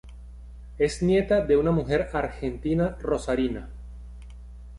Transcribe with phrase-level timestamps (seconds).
[0.79, 3.69] Es nieta de una mujer argentina rosarina.